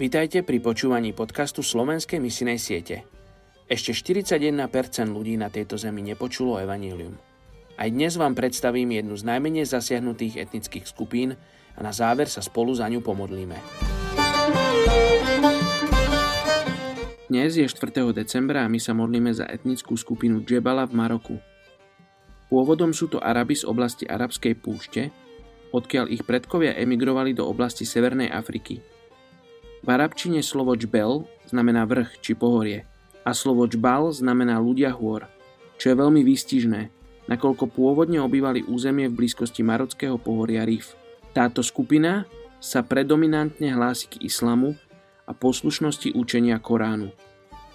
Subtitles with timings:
[0.00, 3.04] Vítajte pri počúvaní podcastu Slovenskej misinej siete.
[3.68, 4.56] Ešte 41%
[5.12, 7.20] ľudí na tejto zemi nepočulo evanílium.
[7.76, 11.36] Aj dnes vám predstavím jednu z najmenej zasiahnutých etnických skupín
[11.76, 13.60] a na záver sa spolu za ňu pomodlíme.
[17.28, 18.00] Dnes je 4.
[18.16, 21.36] decembra a my sa modlíme za etnickú skupinu Džebala v Maroku.
[22.48, 25.12] Pôvodom sú to Arabi z oblasti Arabskej púšte,
[25.76, 28.99] odkiaľ ich predkovia emigrovali do oblasti Severnej Afriky.
[29.80, 32.84] V arabčine slovo džbel znamená vrch či pohorie
[33.24, 35.24] a slovo džbal znamená ľudia hôr,
[35.80, 36.80] čo je veľmi výstižné,
[37.32, 40.96] nakoľko pôvodne obývali územie v blízkosti marockého pohoria Rif.
[41.32, 42.28] Táto skupina
[42.60, 44.76] sa predominantne hlási k islamu
[45.24, 47.08] a poslušnosti učenia Koránu.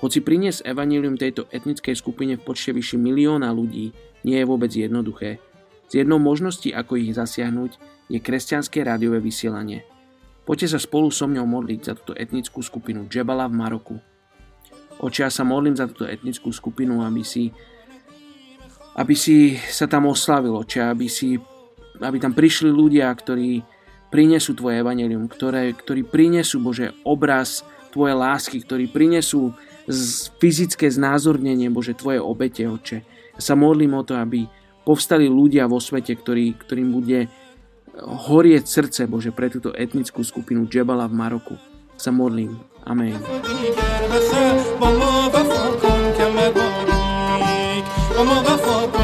[0.04, 5.42] Hoci priniesť evanílium tejto etnickej skupine v počte vyššie milióna ľudí nie je vôbec jednoduché,
[5.90, 7.78] z jednou možností, ako ich zasiahnuť,
[8.10, 9.86] je kresťanské rádiové vysielanie.
[10.46, 13.96] Poďte sa spolu so mňou modliť za túto etnickú skupinu Džebala v Maroku.
[15.02, 17.50] Oče, ja sa modlím za túto etnickú skupinu, aby si,
[18.94, 21.36] aby si sa tam oslavilo, oče, aby, si,
[21.98, 23.66] aby tam prišli ľudia, ktorí
[24.14, 29.52] prinesú Tvoje evanelium, ktoré, ktorí prinesú, Bože, obraz Tvoje lásky, ktorí prinesú
[30.38, 33.02] fyzické znázornenie, Bože, Tvoje obete, Oče.
[33.36, 34.46] Ja sa modlím o to, aby
[34.86, 37.28] povstali ľudia vo svete, ktorý, ktorým bude
[38.04, 41.56] horieť srdce Bože pre túto etnickú skupinu Džebala v Maroku.
[41.96, 42.60] Sa modlím.
[42.86, 43.18] Amen.
[48.20, 48.95] وما